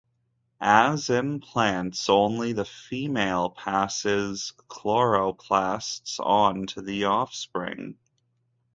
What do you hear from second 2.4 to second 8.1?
the female passes chloroplasts on to the offspring.